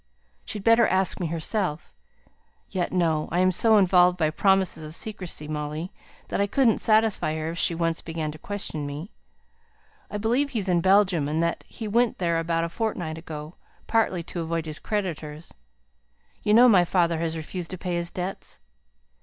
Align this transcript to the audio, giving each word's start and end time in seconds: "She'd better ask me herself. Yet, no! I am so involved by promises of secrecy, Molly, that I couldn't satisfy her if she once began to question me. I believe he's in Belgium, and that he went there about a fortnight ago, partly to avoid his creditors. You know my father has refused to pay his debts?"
"She'd 0.45 0.63
better 0.63 0.87
ask 0.87 1.19
me 1.19 1.27
herself. 1.27 1.93
Yet, 2.71 2.91
no! 2.91 3.29
I 3.31 3.39
am 3.41 3.51
so 3.51 3.77
involved 3.77 4.17
by 4.17 4.31
promises 4.31 4.83
of 4.83 4.95
secrecy, 4.95 5.47
Molly, 5.47 5.91
that 6.29 6.41
I 6.41 6.47
couldn't 6.47 6.79
satisfy 6.79 7.35
her 7.35 7.51
if 7.51 7.59
she 7.59 7.75
once 7.75 8.01
began 8.01 8.31
to 8.31 8.39
question 8.39 8.87
me. 8.87 9.11
I 10.09 10.17
believe 10.17 10.49
he's 10.49 10.67
in 10.67 10.81
Belgium, 10.81 11.27
and 11.27 11.43
that 11.43 11.61
he 11.67 11.87
went 11.87 12.17
there 12.17 12.39
about 12.39 12.63
a 12.63 12.69
fortnight 12.69 13.19
ago, 13.19 13.57
partly 13.85 14.23
to 14.23 14.39
avoid 14.39 14.65
his 14.65 14.79
creditors. 14.79 15.53
You 16.41 16.55
know 16.55 16.67
my 16.67 16.83
father 16.83 17.19
has 17.19 17.37
refused 17.37 17.69
to 17.69 17.77
pay 17.77 17.93
his 17.93 18.09
debts?" 18.09 18.59